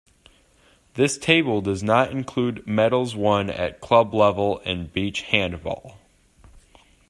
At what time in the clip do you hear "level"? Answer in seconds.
4.15-4.59